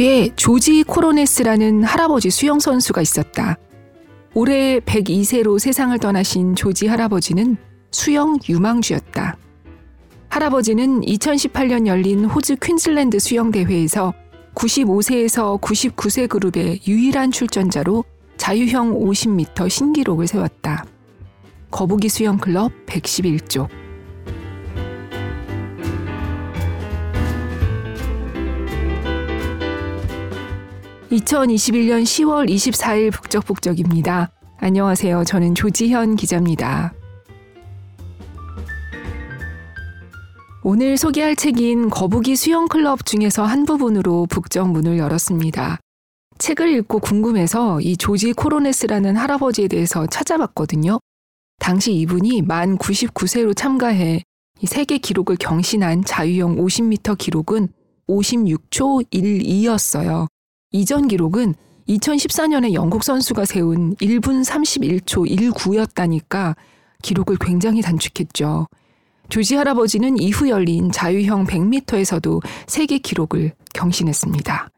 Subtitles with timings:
[0.00, 3.58] 호주에 조지 코로네스라는 할아버지 수영 선수가 있었다.
[4.32, 7.58] 올해 102세로 세상을 떠나신 조지 할아버지는
[7.90, 9.36] 수영 유망주였다.
[10.30, 14.14] 할아버지는 2018년 열린 호주 퀸즐랜드 수영대회에서
[14.54, 18.04] 95세에서 99세 그룹의 유일한 출전자로
[18.38, 20.86] 자유형 50m 신기록을 세웠다.
[21.70, 23.79] 거북이 수영 클럽 111조.
[31.10, 34.30] 2021년 10월 24일 북적북적입니다.
[34.58, 35.24] 안녕하세요.
[35.24, 36.94] 저는 조지현 기자입니다.
[40.62, 45.80] 오늘 소개할 책인 거북이 수영클럽 중에서 한 부분으로 북적 문을 열었습니다.
[46.38, 51.00] 책을 읽고 궁금해서 이 조지 코로네스라는 할아버지에 대해서 찾아봤거든요.
[51.58, 54.22] 당시 이분이 만 99세로 참가해
[54.64, 57.68] 세계 기록을 경신한 자유형 50m 기록은
[58.08, 60.28] 56초 12였어요.
[60.72, 61.54] 이전 기록은
[61.88, 66.54] 2014년에 영국 선수가 세운 1분 31초 19였다니까
[67.02, 68.68] 기록을 굉장히 단축했죠.
[69.28, 74.68] 조지 할아버지는 이후 열린 자유형 100m에서도 세계 기록을 경신했습니다.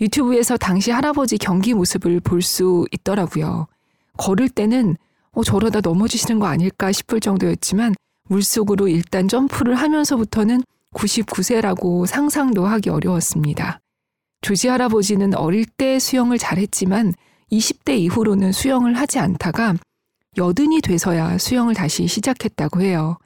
[0.00, 3.66] 유튜브에서 당시 할아버지 경기 모습을 볼 수 있더라고요.
[4.18, 4.96] 걸을 때는
[5.32, 7.94] 어, 저러다 넘어지시는 거 아닐까 싶을 정도였지만
[8.28, 10.62] 물속으로 일단 점프를 하면서부터는
[10.94, 13.80] 99세라고 상상도 하기 어려웠습니다.
[14.40, 17.14] 조지 할아버지는 어릴 때 수영을 잘했지만
[17.50, 19.74] 20대 이후로는 수영을 하지 않다가
[20.36, 23.18] 여든이 돼서야 수영을 다시 시작했다고 해요.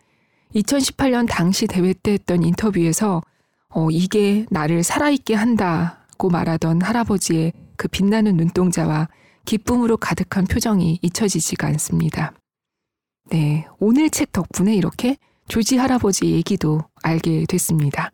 [0.55, 3.23] 2018년 당시 대회 때 했던 인터뷰에서
[3.69, 9.09] 어, 이게 나를 살아있게 한다고 말하던 할아버지의 그 빛나는 눈동자와
[9.45, 12.33] 기쁨으로 가득한 표정이 잊혀지지가 않습니다.
[13.31, 15.17] 네, 오늘 책 덕분에 이렇게
[15.49, 18.11] 조지 할아버지 얘기도 알게 됐습니다.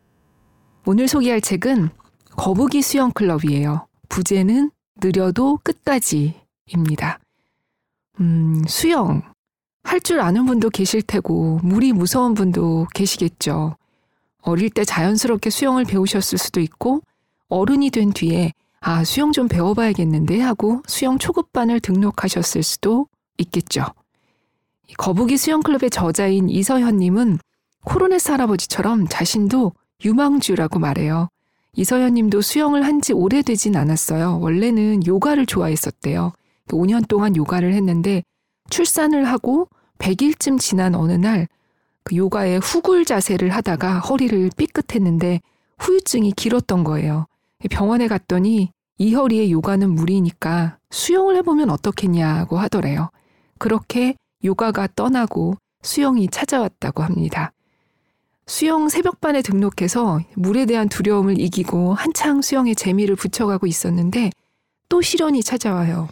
[0.85, 1.91] 오늘 소개할 책은
[2.37, 3.87] 거북이 수영 클럽이에요.
[4.09, 4.71] 부제는
[5.03, 7.19] 느려도 끝까지입니다.
[8.21, 9.23] 음, 수영.
[9.83, 13.77] 할 줄 아는 분도 계실 테고, 물이 무서운 분도 계시겠죠.
[14.43, 17.03] 어릴 때 자연스럽게 수영을 배우셨을 수도 있고,
[17.49, 23.07] 어른이 된 뒤에, 아, 수영 좀 배워봐야겠는데 하고 수영 초급반을 등록하셨을 수도
[23.39, 23.85] 있겠죠.
[24.99, 27.39] 거북이 수영클럽의 저자인 이서현님은
[27.85, 29.73] 코로네스 할아버지처럼 자신도
[30.05, 31.29] 유망주라고 말해요.
[31.77, 34.41] 이서연 님도 수영을 한 지 오래되진 않았어요.
[34.41, 36.33] 원래는 요가를 좋아했었대요.
[36.69, 38.23] 5년 동안 요가를 했는데
[38.71, 41.47] 출산을 하고 100일쯤 지난 어느 날
[42.07, 45.41] 그 요가의 후굴 자세를 하다가 허리를 삐끗했는데
[45.79, 47.27] 후유증이 길었던 거예요.
[47.69, 53.11] 병원에 갔더니 이 허리의 요가는 무리니까 수영을 해보면 어떻겠냐고 하더래요.
[53.59, 57.53] 그렇게 요가가 떠나고 수영이 찾아왔다고 합니다.
[58.47, 64.31] 수영 새벽반에 등록해서 물에 대한 두려움을 이기고 한창 수영에 재미를 붙여가고 있었는데
[64.89, 66.09] 또 시련이 찾아와요.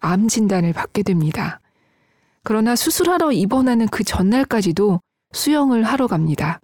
[0.00, 1.60] 암 진단을 받게 됩니다.
[2.44, 5.00] 그러나 수술하러 입원하는 그 전날까지도
[5.32, 6.60] 수영을 하러 갑니다.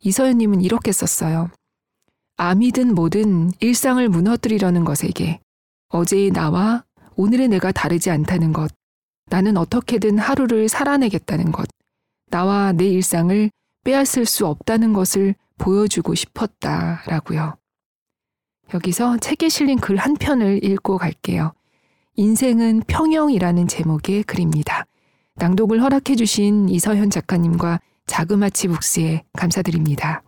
[0.00, 1.50] 이서연님은 이렇게 썼어요.
[2.36, 5.40] 암이든 뭐든 일상을 무너뜨리려는 것에게
[5.88, 6.84] 어제의 나와
[7.16, 8.72] 오늘의 내가 다르지 않다는 것,
[9.26, 11.68] 나는 어떻게든 하루를 살아내겠다는 것,
[12.30, 13.50] 나와 내 일상을
[13.84, 17.56] 빼앗을 수 없다는 것을 보여주고 싶었다라고요.
[18.74, 21.52] 여기서 책에 실린 글 한 편을 읽고 갈게요.
[22.16, 24.84] 인생은 평형이라는 제목의 글입니다.
[25.36, 30.22] 낭독을 허락해 주신 이서현 작가님과 자그마치 북스에 감사드립니다.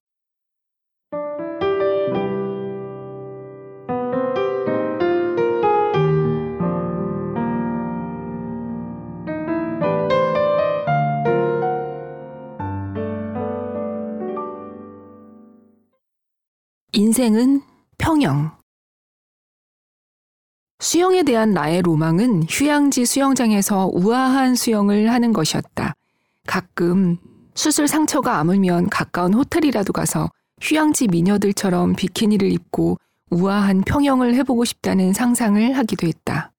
[17.13, 17.61] 인생은
[17.99, 18.53] 평영.
[20.79, 25.93] 수영에 대한 나의 로망은 휴양지 수영장에서 우아한 수영을 하는 것이었다.
[26.47, 27.19] 가끔
[27.55, 30.31] 수술 상처가 아물면 가까운 호텔이라도 가서
[30.63, 32.97] 휴양지 미녀들처럼 비키니를 입고
[33.31, 36.51] 우아한 평영을 해보고 싶다는 상상을 하기도 했다.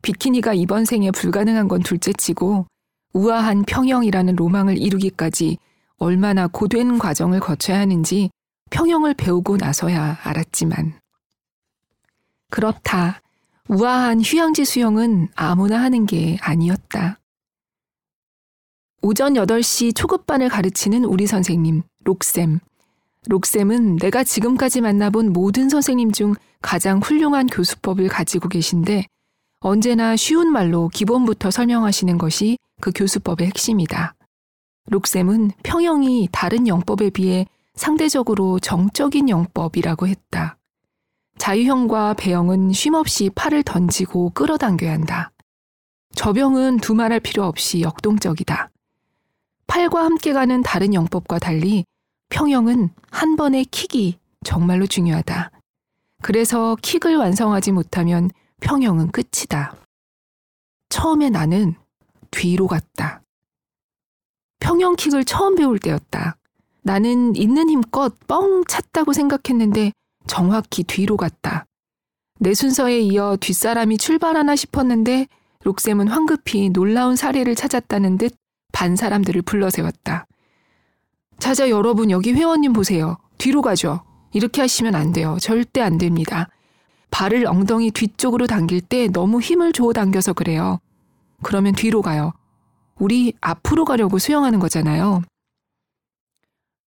[0.00, 2.64] 비키니가 이번 생에 불가능한 건 둘째치고
[3.12, 5.58] 우아한 평영이라는 로망을 이루기까지
[5.98, 8.30] 얼마나 고된 과정을 거쳐야 하는지
[8.72, 10.94] 평형을 배우고 나서야 알았지만
[12.50, 13.20] 그렇다.
[13.68, 17.20] 우아한 휴양지 수영은 아무나 하는 게 아니었다.
[19.02, 22.60] 오전 8시 초급반을 가르치는 우리 선생님, 록쌤.
[23.28, 29.06] 록쌤은 내가 지금까지 만나본 모든 선생님 중 가장 훌륭한 교수법을 가지고 계신데
[29.60, 34.14] 언제나 쉬운 말로 기본부터 설명하시는 것이 그 교수법의 핵심이다.
[34.86, 40.58] 록쌤은 평형이 다른 영법에 비해 상대적으로 정적인 영법이라고 했다.
[41.38, 45.32] 자유형과 배영은 쉼없이 팔을 던지고 끌어당겨야 한다.
[46.14, 48.70] 저병은 두말할 필요 없이 역동적이다.
[49.66, 51.84] 팔과 함께 가는 다른 영법과 달리
[52.28, 55.50] 평형은 한 번의 킥이 정말로 중요하다.
[56.22, 58.30] 그래서 킥을 완성하지 못하면
[58.60, 59.74] 평형은 끝이다.
[60.88, 61.74] 처음에 나는
[62.30, 63.22] 뒤로 갔다.
[64.60, 66.36] 평형 킥을 처음 배울 때였다.
[66.82, 69.92] 나는 있는 힘껏 뻥 찼다고 생각했는데
[70.26, 71.64] 정확히 뒤로 갔다.
[72.38, 75.26] 내 순서에 이어 뒷사람이 출발하나 싶었는데
[75.64, 78.36] 록셈은 황급히 놀라운 사례를 찾았다는 듯
[78.72, 80.26] 반 사람들을 불러세웠다.
[81.38, 83.18] 자자 여러분 여기 회원님 보세요.
[83.38, 84.00] 뒤로 가죠.
[84.32, 85.36] 이렇게 하시면 안 돼요.
[85.40, 86.48] 절대 안 됩니다.
[87.10, 90.80] 발을 엉덩이 뒤쪽으로 당길 때 너무 힘을 줘 당겨서 그래요.
[91.42, 92.32] 그러면 뒤로 가요.
[92.98, 95.22] 우리 앞으로 가려고 수영하는 거잖아요.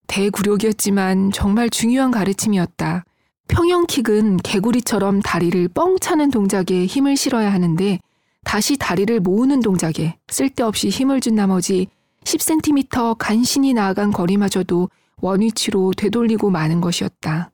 [0.09, 3.05] 대구력이었지만 정말 중요한 가르침이었다.
[3.47, 7.99] 평형킥은 개구리처럼 다리를 뻥 차는 동작에 힘을 실어야 하는데
[8.43, 11.87] 다시 다리를 모으는 동작에 쓸데없이 힘을 준 나머지
[12.23, 14.89] 10cm 간신히 나아간 거리마저도
[15.21, 17.51] 원위치로 되돌리고 마는 것이었다.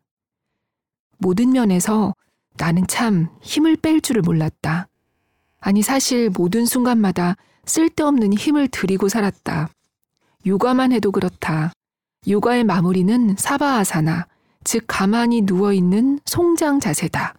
[1.18, 2.14] 모든 면에서
[2.58, 4.88] 나는 참 힘을 뺄 줄을 몰랐다.
[5.60, 7.36] 아니 사실 모든 순간마다
[7.66, 9.70] 쓸데없는 힘을 들이고 살았다.
[10.46, 11.74] 요가만 해도 그렇다.
[12.28, 14.28] 요가의 마무리는 사바아사나,
[14.64, 17.36] 즉 가만히 누워 있는 송장 자세다.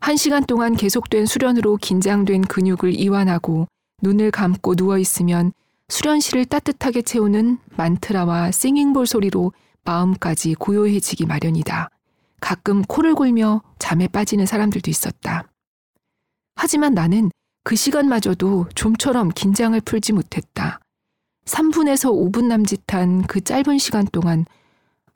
[0.00, 3.66] 한 시간 동안 계속된 수련으로 긴장된 근육을 이완하고
[4.02, 5.52] 눈을 감고 누워 있으면
[5.88, 9.52] 수련실을 따뜻하게 채우는 만트라와 싱잉볼 소리로
[9.84, 11.90] 마음까지 고요해지기 마련이다.
[12.40, 15.48] 가끔 코를 골며 잠에 빠지는 사람들도 있었다.
[16.54, 17.30] 하지만 나는
[17.64, 20.80] 그 시간마저도 좀처럼 긴장을 풀지 못했다.
[21.46, 24.44] 3분에서 5분 남짓한 그 짧은 시간 동안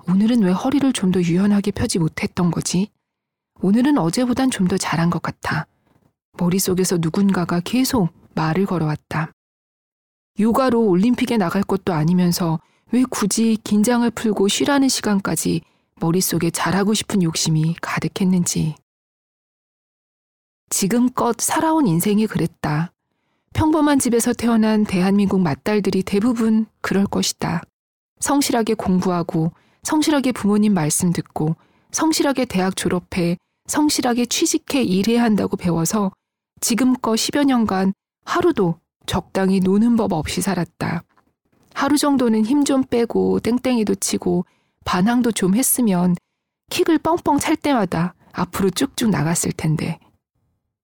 [0.08, 2.88] 오늘은 왜 허리를 좀 더 유연하게 펴지 못했던 거지?
[3.60, 5.66] 오늘은 어제보단 좀 더 잘한 것 같아.
[6.38, 9.32] 머릿속에서 누군가가 계속 말을 걸어왔다.
[10.38, 12.60] 요가로 올림픽에 나갈 것도 아니면서
[12.92, 15.60] 왜 굳이 긴장을 풀고 쉬라는 시간까지
[15.96, 18.76] 머릿속에 잘하고 싶은 욕심이 가득했는지.
[20.70, 22.92] 지금껏 살아온 인생이 그랬다.
[23.54, 27.62] 평범한 집에서 태어난 대한민국 맏딸들이 대부분 그럴 것이다.
[28.20, 29.52] 성실하게 공부하고,
[29.82, 31.56] 성실하게 부모님 말씀 듣고,
[31.90, 33.36] 성실하게 대학 졸업해,
[33.66, 36.12] 성실하게 취직해 일해야 한다고 배워서
[36.60, 37.92] 지금껏 10여 년간
[38.24, 41.02] 하루도 적당히 노는 법 없이 살았다.
[41.74, 44.44] 하루 정도는 힘 좀 빼고 땡땡이도 치고
[44.84, 46.14] 반항도 좀 했으면
[46.70, 49.98] 킥을 뻥뻥 찰 때마다 앞으로 쭉쭉 나갔을 텐데.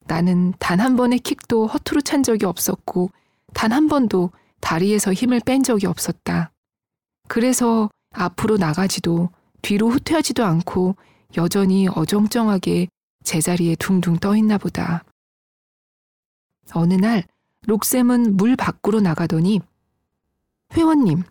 [0.06, 3.11] 나는 단 한 번의 킥도 허투루 찬 적이 없었고
[3.55, 4.31] 단 한 번도
[4.61, 6.53] 다리에서 힘을 뺀 적이 없었다.
[7.29, 9.31] 그래서 앞으로 나가지도
[9.62, 10.97] 뒤로 후퇴하지도 않고
[11.37, 12.88] 여전히 어정쩡하게
[13.25, 15.05] 제자리에 둥둥 떠 있나 보다.
[16.73, 17.25] 어느 날
[17.67, 19.61] 록셈은 물 밖으로 나가더니
[20.73, 21.25] 회원님,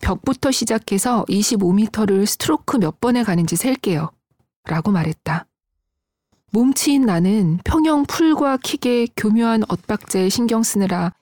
[0.00, 4.10] 벽부터 시작해서 25m를 스트로크 몇 번에 가는지 셀게요.
[4.64, 5.46] 라고 말했다.
[6.50, 11.12] 몸치인 나는 평형 풀과 킥의 교묘한 엇박자에 신경 쓰느라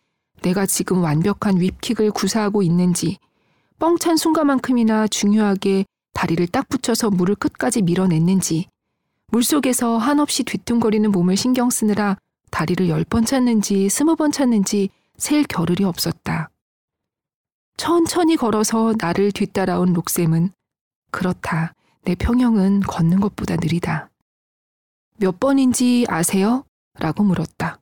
[0.43, 3.19] 내가 지금 완벽한 윕킥을 구사하고 있는지
[3.78, 8.68] 뻥찬 순간만큼이나 중요하게 다리를 딱 붙여서 물을 끝까지 밀어냈는지
[9.28, 12.16] 물속에서 한없이 뒤뚱거리는 몸을 신경 쓰느라
[12.50, 16.50] 다리를 열 번 찾는지 스무 번 찾는지 셀 겨를이 없었다.
[17.76, 20.50] 천천히 걸어서 나를 뒤따라온 록셈은
[21.11, 21.75] 그렇다.
[22.04, 24.09] 내 평형은 걷는 것보다 느리다.
[25.18, 26.64] 몇 번인지 아세요?
[26.99, 27.80] 라고 물었다.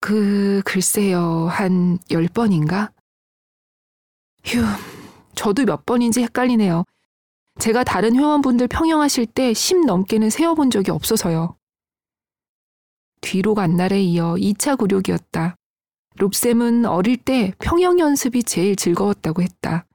[0.00, 2.90] 그, 글쎄요, 한 열 번인가?
[4.44, 4.60] 휴,
[5.34, 6.84] 저도 몇 번인지 헷갈리네요.
[7.58, 11.56] 제가 다른 회원분들 평형하실 때 10 넘게는 세어본 적이 없어서요.
[13.20, 15.56] 뒤로 간 날에 이어 2차 굴욕이었다.
[16.16, 19.86] 롭셈은 어릴 때 평형 연습이 제일 즐거웠다고 했다.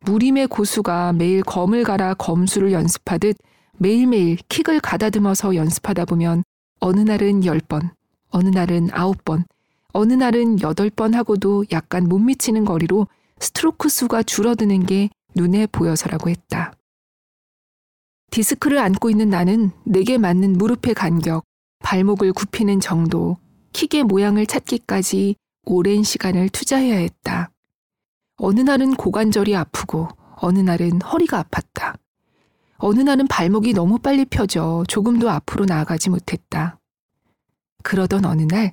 [0.00, 3.36] 무림의 고수가 매일 검을 갈아 검수를 연습하듯
[3.78, 6.42] 매일매일 킥을 가다듬어서 연습하다 보면
[6.80, 7.90] 어느 날은 10번,
[8.30, 9.44] 어느 날은 9번,
[9.92, 13.06] 어느 날은 8번 하고도 약간 못 미치는 거리로
[13.40, 16.72] 스트로크 수가 줄어드는 게 눈에 보여서라고 했다.
[18.30, 21.44] 디스크를 안고 있는 나는 내게 맞는 무릎의 간격,
[21.80, 23.38] 발목을 굽히는 정도,
[23.72, 27.50] 킥의 모양을 찾기까지 오랜 시간을 투자해야 했다.
[28.36, 31.96] 어느 날은 고관절이 아프고 어느 날은 허리가 아팠다.
[32.78, 36.78] 어느 날은 발목이 너무 빨리 펴져 조금도 앞으로 나아가지 못했다.
[37.82, 38.72] 그러던 어느 날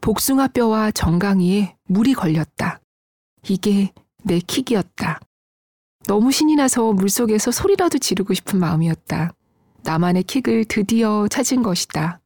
[0.00, 2.80] 복숭아 뼈와 정강이에 물이 걸렸다.
[3.48, 3.92] 이게
[4.22, 5.20] 내 킥이었다.
[6.06, 9.32] 너무 신이 나서 물속에서 소리라도 지르고 싶은 마음이었다.
[9.82, 12.20] 나만의 킥을 드디어 찾은 것이다.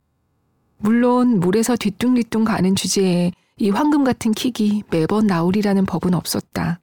[0.78, 6.80] 물론 물에서 뒤뚱뒤뚱 가는 주제에 이 황금 같은 킥이 매번 나오리라는 법은 없었다.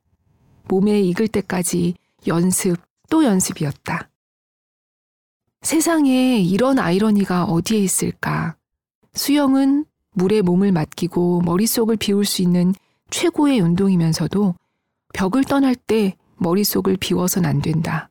[0.67, 1.93] 몸에 익을 때까지
[2.27, 2.77] 연습
[3.09, 4.10] 또 연습이었다.
[5.61, 8.55] 세상에 이런 아이러니가 어디에 있을까?
[9.13, 12.73] 수영은 물에 몸을 맡기고 머릿속을 비울 수 있는
[13.09, 14.55] 최고의 운동이면서도
[15.13, 18.09] 벽을 떠날 때 머릿속을 비워선 안 된다.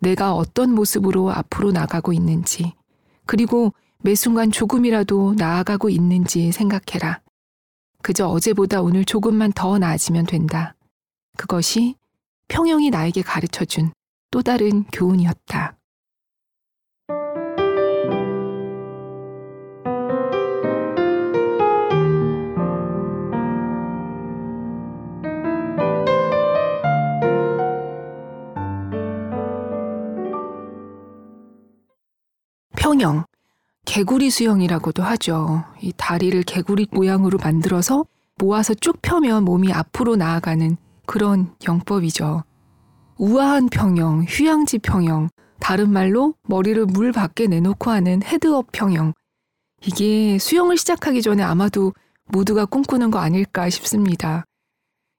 [0.00, 2.74] 내가 어떤 모습으로 앞으로 나가고 있는지,
[3.26, 3.72] 그리고
[4.02, 7.22] 매 순간 조금이라도 나아가고 있는지 생각해라.
[8.02, 10.76] 그저 어제보다 오늘 조금만 더 나아지면 된다.
[11.36, 11.96] 그것이
[12.48, 13.90] 평영이 나에게 가르쳐 준
[14.34, 15.76] 또 다른 교훈이었다.
[32.94, 33.24] 평영,
[33.86, 35.64] 개구리 수영이라고도 하죠.
[35.80, 42.44] 이 다리를 개구리 모양으로 만들어서 모아서 쭉 펴면 몸이 앞으로 나아가는 그런 영법이죠.
[43.18, 49.12] 우아한 평영, 휴양지 평영, 다른 말로 머리를 물 밖에 내놓고 하는 head-up 평영.
[49.84, 51.92] 이게 수영을 시작하기 전에 아마도
[52.26, 54.44] 모두가 꿈꾸는 거 아닐까 싶습니다.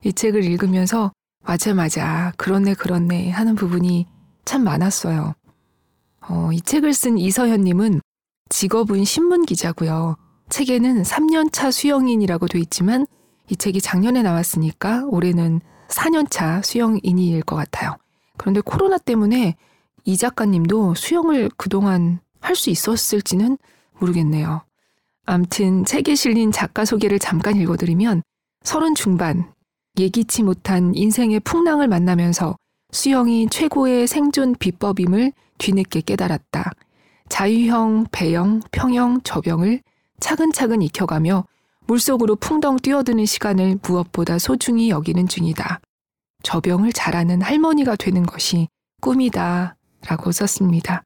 [0.05, 1.11] 이 책을 읽으면서
[1.43, 4.07] 맞아 맞아 그렇네 그렇네 하는 부분이
[4.45, 5.35] 참 많았어요.
[6.29, 8.01] 어, 이 책을 쓴 이서현님은
[8.49, 10.17] 직업은 신문 기자고요.
[10.49, 13.05] 책에는 3년차 수영인이라고 돼 있지만
[13.49, 17.95] 이 책이 작년에 나왔으니까 올해는 4년차 수영인일 것 같아요.
[18.37, 19.55] 그런데 코로나 때문에
[20.03, 23.57] 이 작가님도 수영을 그동안 할 수 있었을지는
[23.99, 24.61] 모르겠네요.
[25.25, 28.21] 암튼 책에 실린 작가 소개를 잠깐 읽어드리면
[28.63, 29.51] 서른 중반
[29.97, 32.55] 예기치 못한 인생의 풍랑을 만나면서
[32.95, 36.71] 수영이 최고의 생존 비법임을 뒤늦게 깨달았다.
[37.27, 39.81] 자유형, 배영, 평영, 저병을
[40.21, 41.43] 차근차근 익혀가며
[41.87, 45.81] 물속으로 풍덩 뛰어드는 시간을 무엇보다 소중히 여기는 중이다.
[46.43, 48.69] 저병을 잘하는 할머니가 되는 것이
[49.01, 49.75] 꿈이다.
[50.07, 51.03] 라고 썼습니다.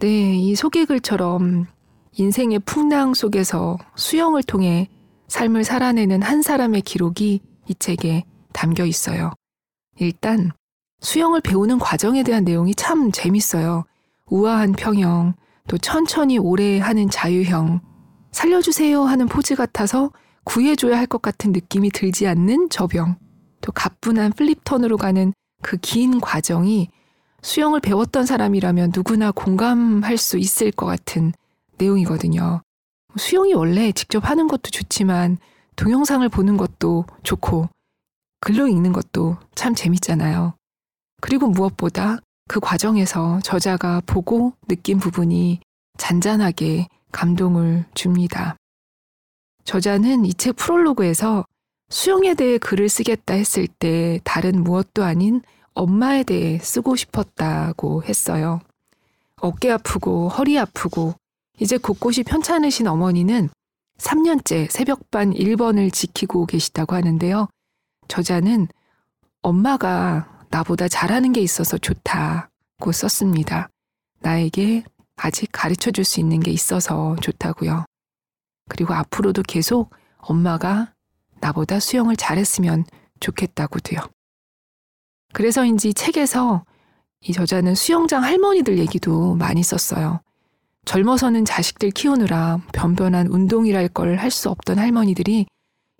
[0.00, 1.66] 네, 이 소개글처럼
[2.16, 4.88] 인생의 풍랑 속에서 수영을 통해
[5.28, 9.30] 삶을 살아내는 한 사람의 기록이 이 책에 담겨 있어요.
[10.00, 10.50] 일단
[11.00, 13.84] 수영을 배우는 과정에 대한 내용이 참 재밌어요.
[14.26, 15.34] 우아한 평형,
[15.68, 17.80] 또 천천히 오래 하는 자유형,
[18.32, 20.10] 살려주세요 하는 포즈 같아서
[20.44, 23.16] 구해줘야 할 것 같은 느낌이 들지 않는 저병,
[23.60, 26.88] 또 가뿐한 플립턴으로 가는 그 긴 과정이
[27.42, 31.32] 수영을 배웠던 사람이라면 누구나 공감할 수 있을 것 같은
[31.78, 32.62] 내용이거든요.
[33.16, 35.38] 수영이 원래 직접 하는 것도 좋지만
[35.76, 37.68] 동영상을 보는 것도 좋고
[38.40, 40.54] 글로 읽는 것도 참 재밌잖아요.
[41.20, 45.60] 그리고 무엇보다 그 과정에서 저자가 보고 느낀 부분이
[45.98, 48.56] 잔잔하게 감동을 줍니다.
[49.64, 51.44] 저자는 이 책 프롤로그에서
[51.90, 55.42] 수영에 대해 글을 쓰겠다 했을 때 다른 무엇도 아닌
[55.74, 58.60] 엄마에 대해 쓰고 싶었다고 했어요.
[59.40, 61.14] 어깨 아프고 허리 아프고
[61.58, 63.48] 이제 곳곳이 편찮으신 어머니는
[63.98, 67.48] 3년째 새벽반 1번을 지키고 계시다고 하는데요.
[68.08, 68.68] 저자는
[69.42, 73.68] 엄마가 나보다 잘하는 게 있어서 좋다고 썼습니다.
[74.20, 74.84] 나에게
[75.16, 77.84] 아직 가르쳐 줄 수 있는 게 있어서 좋다고요.
[78.68, 80.92] 그리고 앞으로도 계속 엄마가
[81.40, 82.84] 나보다 수영을 잘했으면
[83.20, 84.00] 좋겠다고도요.
[85.32, 86.64] 그래서인지 책에서
[87.22, 90.20] 이 저자는 수영장 할머니들 얘기도 많이 썼어요.
[90.86, 95.46] 젊어서는 자식들 키우느라 변변한 운동이랄 걸 할 수 없던 할머니들이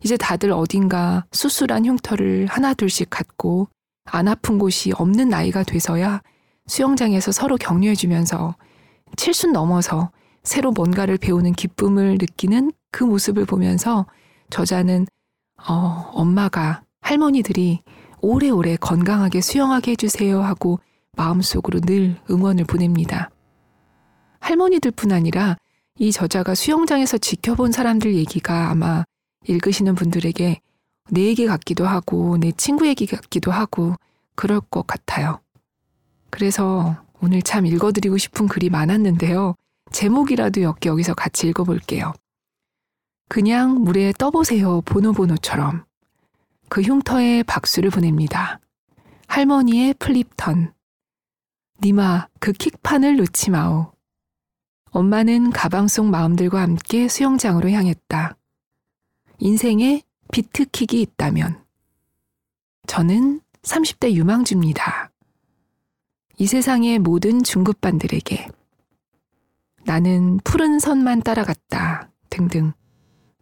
[0.03, 3.69] 이제 다들 어딘가 수술한 흉터를 하나둘씩 갖고
[4.13, 6.21] 안 아픈 곳이 없는 나이가 돼서야
[6.67, 8.57] 수영장에서 서로 격려해주면서
[9.17, 10.11] 칠순 넘어서
[10.43, 14.07] 새로 뭔가를 배우는 기쁨을 느끼는 그 모습을 보면서
[14.51, 15.07] 저자는
[15.69, 17.83] 어, 엄마가 할머니들이
[18.21, 20.81] 오래오래 건강하게 수영하게 해주세요 하고
[21.17, 23.31] 마음속으로 늘 응원을 보냅니다.
[24.41, 25.57] 할머니들 뿐 아니라
[25.99, 29.05] 이 저자가 수영장에서 지켜본 사람들 얘기가 아마
[29.47, 30.61] 읽으시는 분들에게
[31.11, 33.95] 내 얘기 같기도 하고 내 친구 얘기 같기도 하고
[34.35, 35.41] 그럴 것 같아요.
[36.31, 39.55] 그래서 오늘 참 읽어드리고 싶은 글이 많았는데요.
[39.93, 42.13] 제목이라도 엮여 여기서 같이 읽어볼게요.
[43.29, 45.85] 그냥 물에 떠보세요 보노보노처럼
[46.69, 48.61] 그 흉터에 박수를 보냅니다.
[49.27, 50.73] 할머니의 flip turn
[51.83, 53.93] 님아 그 킥판을 놓지 마오.
[54.91, 58.37] 엄마는 가방 속 마음들과 함께 수영장으로 향했다.
[59.39, 60.03] 인생에
[60.33, 61.63] beat kick이 있다면
[62.87, 65.11] 저는 30대 유망주입니다.
[66.39, 68.49] 이 세상의 모든 중급반들에게
[69.85, 72.11] 나는 푸른 선만 따라갔다.
[72.31, 72.73] 등등.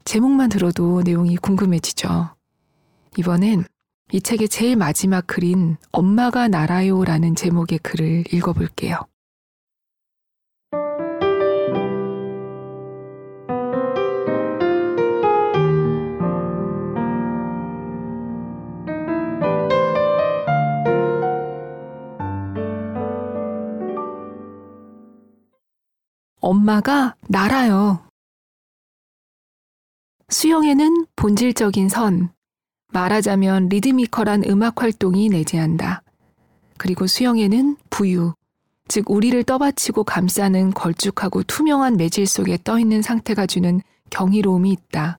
[0.05, 2.35] 제목만 들어도 내용이 궁금해지죠.
[3.17, 3.65] 이번엔
[4.13, 8.97] 이 책의 제일 마지막 글인 엄마가 날아요 라는 제목의 글을 읽어볼게요.
[26.49, 28.09] 엄마가 날아요.
[30.31, 32.31] 수영에는 본질적인 선,
[32.91, 36.03] 말하자면 리드미컬한 음악 활동이 내재한다.
[36.79, 38.33] 그리고 수영에는 부유,
[38.89, 45.19] 즉 우리를 떠받치고 감싸는 걸쭉하고 투명한 매질 속에 떠 있는 상태가 주는 경이로움이 있다.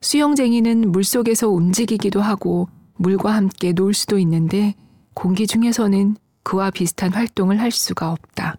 [0.00, 2.66] 수영쟁이는 물 속에서 움직이기도 하고
[2.96, 4.74] 물과 함께 놀 수도 있는데
[5.12, 8.56] 공기 중에서는 그와 비슷한 활동을 할 수가 없다.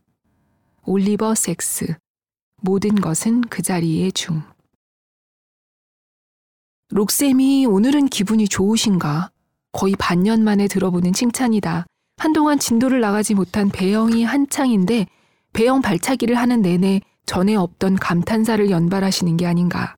[0.85, 1.95] 올리버 섹스.
[2.61, 4.41] 모든 것은 그 자리에 중.
[6.89, 9.29] 록쌤이 오늘은 기분이 좋으신가?
[9.71, 11.85] 거의 반년 만에 들어보는 칭찬이다.
[12.17, 15.05] 한동안 진도를 나가지 못한 배영이 한창인데
[15.53, 19.95] 배영 발차기를 하는 내내 전에 없던 감탄사를 연발하시는 게 아닌가.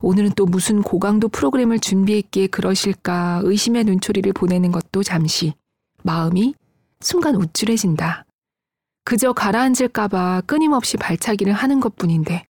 [0.00, 5.54] 오늘은 또 무슨 고강도 프로그램을 준비했기에 그러실까 의심의 눈초리를 보내는 것도 잠시
[6.02, 6.54] 마음이
[7.00, 8.25] 순간 우쭐해진다.
[9.06, 12.44] 그저 가라앉을까봐 끊임없이 발차기를 하는 것 뿐인데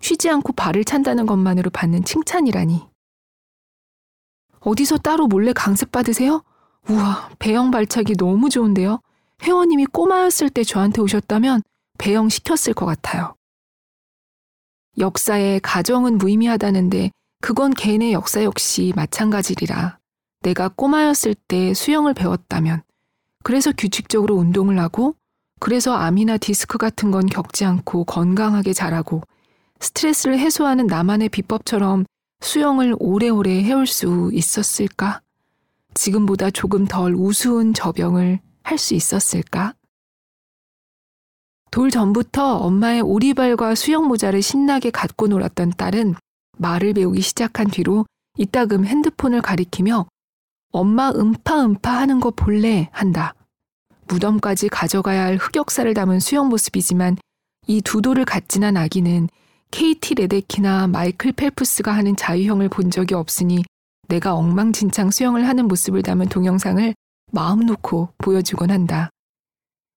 [0.00, 2.88] 쉬지 않고 발을 찬다는 것만으로 받는 칭찬이라니.
[4.60, 6.42] 어디서 따로 몰래 강습 받으세요?
[6.88, 9.00] 우와, 배영 발차기 너무 좋은데요?
[9.42, 11.60] 회원님이 꼬마였을 때 저한테 오셨다면
[11.98, 13.34] 배영 시켰을 것 같아요.
[14.96, 17.10] 역사에 가정은 무의미하다는데
[17.42, 19.98] 그건 개인의 역사 역시 마찬가지리라.
[20.40, 22.82] 내가 꼬마였을 때 수영을 배웠다면,
[23.42, 25.16] 그래서 규칙적으로 운동을 하고,
[25.62, 29.22] 그래서 암이나 디스크 같은 건 겪지 않고 건강하게 자라고,
[29.78, 32.04] 스트레스를 해소하는 나만의 비법처럼
[32.40, 35.20] 수영을 오래오래 해올 수 있었을까?
[35.94, 39.74] 지금보다 조금 덜 우스운 저병을 할 수 있었을까?
[41.70, 46.16] 돌 전부터 엄마의 오리발과 수영 모자를 신나게 갖고 놀았던 딸은
[46.58, 48.04] 말을 배우기 시작한 뒤로
[48.36, 50.06] 이따금 핸드폰을 가리키며
[50.72, 53.34] 엄마 음파 음파 하는 거 볼래 한다.
[54.08, 57.16] 무덤까지 가져가야 할 흑역사를 담은 수영 모습이지만
[57.68, 59.28] 이 두 돌을 갖지난 아기는
[59.70, 63.64] 케이티 레데키나 마이클 펠프스가 하는 자유형을 본 적이 없으니
[64.08, 66.94] 내가 엉망진창 수영을 하는 모습을 담은 동영상을
[67.32, 69.08] 마음 놓고 보여주곤 한다.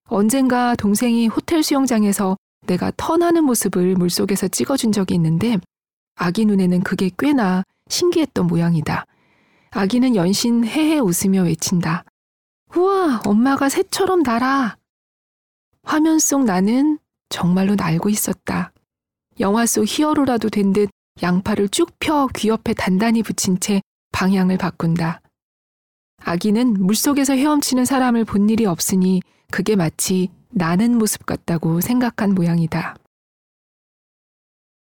[0.08, 2.38] 언젠가 동생이 호텔 수영장에서
[2.68, 5.58] 내가 턴하는 모습을 물속에서 찍어준 적이 있는데
[6.16, 9.06] 아기 눈에는 그게 꽤나 신기했던 모양이다.
[9.72, 12.06] 아기는 연신 헤헤 웃으며 외친다.
[12.74, 14.78] 우와, 엄마가 새처럼 날아.
[15.84, 17.00] 화면 속 나는
[17.30, 18.72] 정말로 날고 있었다.
[19.40, 20.90] 영화 속 히어로라도 된 듯
[21.22, 25.22] 양팔을 쭉 펴 귀 옆에 단단히 붙인 채 방향을 바꾼다.
[26.24, 32.96] 아기는 물속에서 헤엄치는 사람을 본 일이 없으니 그게 마치 나는 모습 같다고 생각한 모양이다.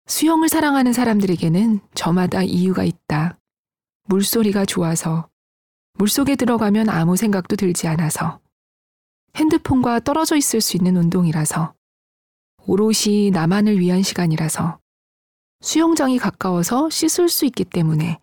[0.07, 3.37] 수영을 사랑하는 사람들에게는 저마다 이유가 있다.
[4.07, 5.29] 물소리가 좋아서,
[5.95, 8.39] 물속에 들어가면 아무 생각도 들지 않아서,
[9.35, 11.73] 핸드폰과 떨어져 있을 수 있는 운동이라서,
[12.67, 14.79] 오롯이 나만을 위한 시간이라서
[15.61, 18.19] 수영장이 가까워서 씻을 수 있기 때문에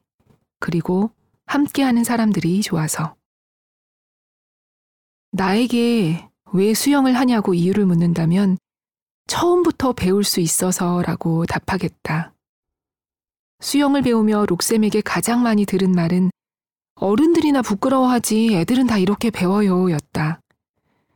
[0.59, 1.11] 그리고
[1.47, 3.15] 함께하는 사람들이 좋아서
[5.33, 8.59] 나에게 왜 수영을 하냐고 이유를 묻는다면
[9.29, 12.35] 처음부터 배울 수 있어서라고 답하겠다.
[13.61, 16.31] 수영을 배우며 록쌤에게 가장 많이 들은 말은
[17.03, 20.41] 어른들이나 부끄러워하지 애들은 다 이렇게 배워요 였다.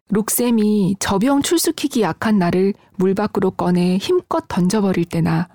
[0.09, 5.49] 록쌤이 저병 출수키기 약한 나를 물 밖으로 꺼내 힘껏 던져버릴 때나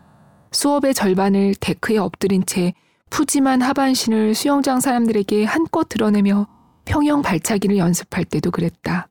[0.52, 2.74] 수업의 절반을 데크에 엎드린 채
[3.10, 6.48] 푸짐한 하반신을 수영장 사람들에게 한껏 드러내며
[6.86, 9.10] 평영 발차기를 연습할 때도 그랬다.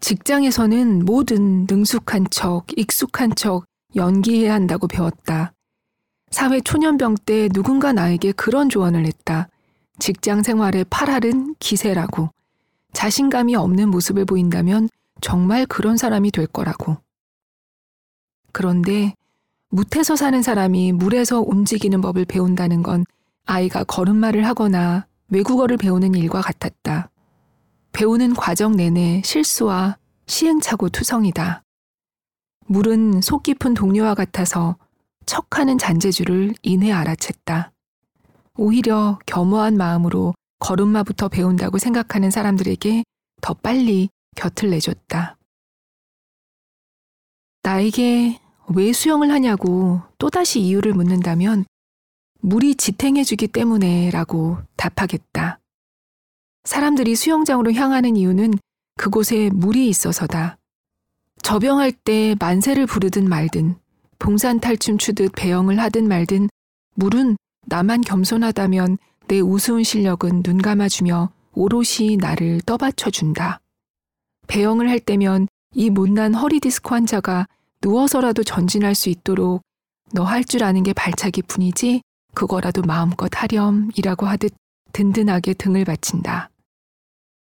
[0.00, 3.64] 직장에서는 뭐든 능숙한 척, 익숙한 척
[3.96, 5.52] 연기해야 한다고 배웠다.
[6.30, 9.48] 사회 초년병 때 누군가 나에게 그런 조언을 했다.
[10.00, 12.30] 직장 생활의 팔알은 기세라고.
[12.92, 14.88] 자신감이 없는 모습을 보인다면
[15.20, 16.96] 정말 그런 사람이 될 거라고.
[18.52, 19.14] 그런데
[19.68, 23.04] 무태서 사는 사람이 물에서 움직이는 법을 배운다는 건
[23.46, 27.10] 아이가 걸음마를 하거나 외국어를 배우는 일과 같았다.
[27.92, 31.62] 배우는 과정 내내 실수와 시행착오 투성이다.
[32.66, 34.76] 물은 속 깊은 동료와 같아서
[35.26, 37.70] 척하는 잔재주를 이내 알아챘다.
[38.62, 43.04] 오히려 겸허한 마음으로 걸음마부터 배운다고 생각하는 사람들에게
[43.40, 45.38] 더 빨리 곁을 내줬다.
[47.62, 51.64] 나에게 왜 수영을 하냐고 또다시 이유를 묻는다면
[52.40, 55.58] 물이 지탱해주기 때문에 라고 답하겠다.
[56.64, 58.52] 사람들이 수영장으로 향하는 이유는
[58.98, 60.58] 그곳에 물이 있어서다.
[61.42, 63.76] 저병할 때 만세를 부르든 말든,
[64.18, 66.50] 봉산탈춤 추듯 배영을 하든 말든,
[66.96, 67.38] 물은
[67.70, 73.60] 나만 겸손하다면 내 우스운 실력은 눈 감아주며 오롯이 나를 떠받쳐준다.
[74.48, 77.46] 배영을 할 때면 이 못난 허리 디스크 환자가
[77.80, 79.62] 누워서라도 전진할 수 있도록
[80.12, 82.02] 너 할 줄 아는 게 발차기 뿐이지
[82.34, 84.52] 그거라도 마음껏 하렴이라고 하듯
[84.92, 86.50] 든든하게 등을 받친다.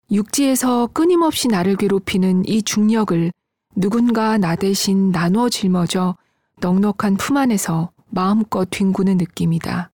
[0.09, 3.31] 육지에서 끊임없이 나를 괴롭히는 이 중력을
[3.75, 6.15] 누군가 나 대신 나누어 짊어져
[6.61, 9.91] 넉넉한 품 안에서 마음껏 뒹구는 느낌이다.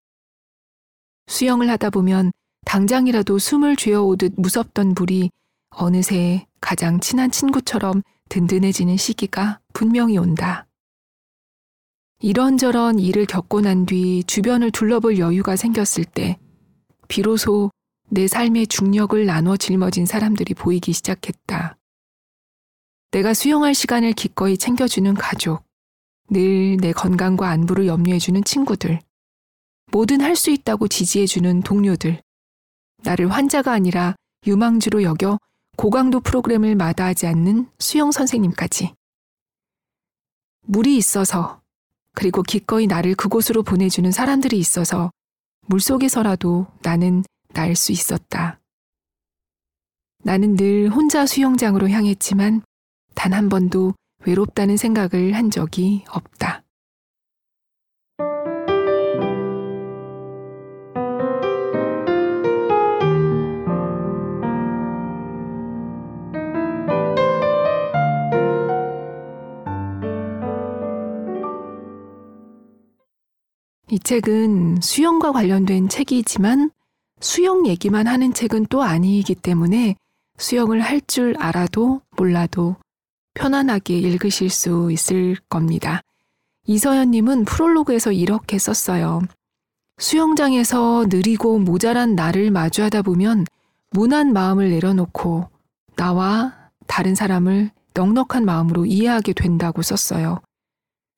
[1.26, 2.32] 수영을 하다 보면
[2.66, 5.30] 당장이라도 숨을 쥐어오듯 무섭던 물이
[5.70, 10.66] 어느새 가장 친한 친구처럼 든든해지는 시기가 분명히 온다.
[12.20, 16.38] 이런저런 일을 겪고 난 뒤 주변을 둘러볼 여유가 생겼을 때
[17.08, 17.70] 비로소
[18.08, 21.76] 내 삶의 중력을 나눠 짊어진 사람들이 보이기 시작했다.
[23.10, 25.64] 내가 수영할 시간을 기꺼이 챙겨주는 가족,
[26.30, 29.00] 늘 내 건강과 안부를 염려해주는 친구들,
[29.94, 32.20] 뭐든 할 수 있다고 지지해주는 동료들,
[33.04, 35.38] 나를 환자가 아니라 유망주로 여겨
[35.76, 38.92] 고강도 프로그램을 마다하지 않는 수영 선생님까지.
[40.62, 41.62] 물이 있어서,
[42.12, 45.12] 그리고 기꺼이 나를 그곳으로 보내주는 사람들이 있어서
[45.68, 48.58] 물속에서라도 나는 날 수 있었다.
[50.24, 52.62] 나는 늘 혼자 수영장으로 향했지만
[53.14, 53.94] 단 한 번도
[54.26, 56.63] 외롭다는 생각을 한 적이 없다.
[73.94, 76.72] 이 책은 수영과 관련된 책이지만
[77.20, 79.94] 수영 얘기만 하는 책은 또 아니기 때문에
[80.36, 82.74] 수영을 할 줄 알아도 몰라도
[83.34, 86.00] 편안하게 읽으실 수 있을 겁니다.
[86.66, 89.22] 이서연님은 프롤로그에서 이렇게 썼어요.
[89.98, 93.46] 수영장에서 느리고 모자란 나를 마주하다 보면
[93.92, 95.48] 무난 마음을 내려놓고
[95.94, 96.52] 나와
[96.88, 100.40] 다른 사람을 넉넉한 마음으로 이해하게 된다고 썼어요.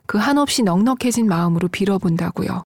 [0.07, 2.63] 그 한없이 넉넉해진 마음으로 빌어본다고요.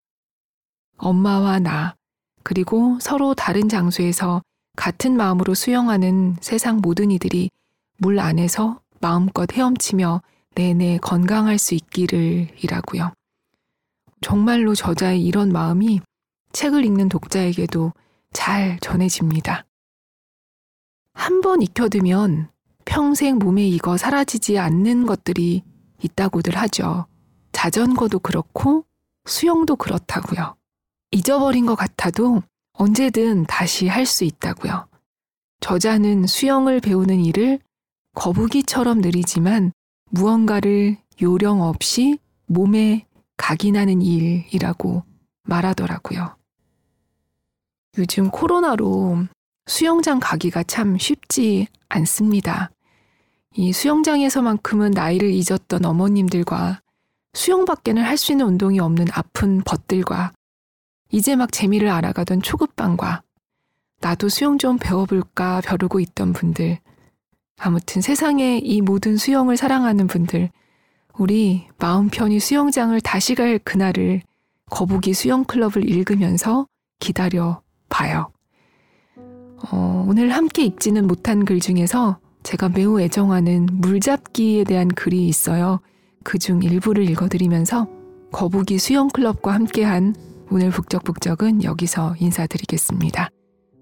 [0.98, 1.94] 엄마와 나,
[2.42, 4.42] 그리고 서로 다른 장소에서
[4.76, 7.50] 같은 마음으로 수영하는 세상 모든 이들이
[7.98, 10.22] 물 안에서 마음껏 헤엄치며
[10.54, 13.12] 내내 건강할 수 있기를 이라고요.
[14.20, 16.00] 정말로 저자의 이런 마음이
[16.52, 17.92] 책을 읽는 독자에게도
[18.32, 19.64] 잘 전해집니다.
[21.14, 22.50] 한 번 익혀두면
[22.84, 25.62] 평생 몸에 익어 사라지지 않는 것들이
[26.02, 27.06] 있다고들 하죠.
[27.52, 28.84] 자전거도 그렇고
[29.26, 30.56] 수영도 그렇다고요.
[31.10, 34.86] 잊어버린 것 같아도 언제든 다시 할 수 있다고요.
[35.60, 37.58] 저자는 수영을 배우는 일을
[38.14, 39.72] 거북이처럼 느리지만
[40.10, 45.04] 무언가를 요령 없이 몸에 각인하는 일이라고
[45.42, 46.36] 말하더라고요.
[47.98, 49.26] 요즘 코로나로
[49.66, 52.70] 수영장 가기가 참 쉽지 않습니다.
[53.54, 56.80] 이 수영장에서만큼은 나이를 잊었던 어머님들과
[57.32, 60.32] 수영밖에는 할 수 있는 운동이 없는 아픈 벗들과
[61.10, 63.22] 이제 막 재미를 알아가던 초급반과
[64.00, 66.78] 나도 수영 좀 배워볼까 벼르고 있던 분들,
[67.58, 70.50] 아무튼 세상에 이 모든 수영을 사랑하는 분들,
[71.18, 74.22] 우리 마음 편히 수영장을 다시 갈 그날을
[74.70, 76.66] 거북이 수영 클럽을 읽으면서
[76.98, 78.32] 기다려 봐요.
[79.70, 85.80] 어, 오늘 함께 읽지는 못한 글 중에서 제가 매우 애정하는 물잡기에 대한 글이 있어요.
[86.24, 87.86] 그 중 일부를 읽어드리면서
[88.32, 90.14] 거북이 수영클럽과 함께한
[90.50, 93.30] 오늘 북적북적은 여기서 인사드리겠습니다.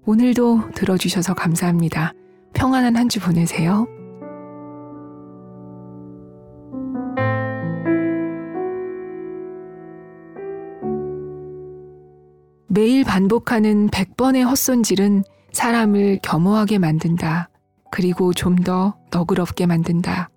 [0.05, 2.13] 오늘도 들어주셔서 감사합니다.
[2.53, 3.87] 평안한 한 주 보내세요.
[12.67, 17.49] 매일 반복하는 100번의 헛손질은 사람을 겸허하게 만든다.
[17.91, 20.29] 그리고 좀 더 너그럽게 만든다.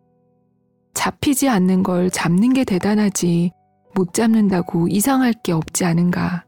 [0.94, 3.52] 잡히지 않는 걸 잡는 게 대단하지
[3.94, 6.44] 못 잡는다고 이상할 게 없지 않은가.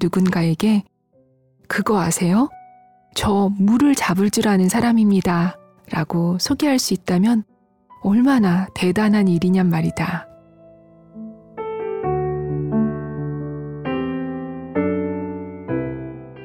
[0.00, 0.84] 누군가에게
[1.68, 2.48] 그거 아세요?
[3.14, 5.56] 저 물을 잡을 줄 아는 사람입니다.
[5.90, 7.44] 라고 소개할 수 있다면
[8.02, 10.26] 얼마나 대단한 일이냔 말이다.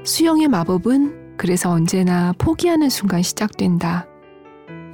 [0.03, 4.06] 수영의 마법은 그래서 언제나 포기하는 순간 시작된다.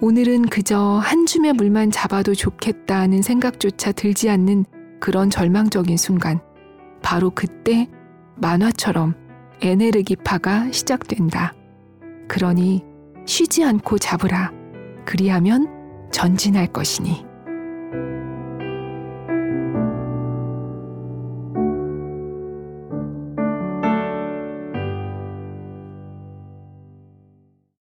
[0.05, 4.65] 오늘은 그저 한 줌의 물만 잡아도 좋겠다는 생각조차 들지 않는
[4.99, 6.41] 그런 절망적인 순간.
[7.01, 7.87] 바로 그때
[8.35, 9.15] 만화처럼
[9.61, 11.53] 에네르기파가 시작된다.
[12.27, 12.83] 그러니
[13.25, 14.51] 쉬지 않고 잡으라.
[15.05, 15.69] 그리하면
[16.11, 17.25] 전진할 것이니.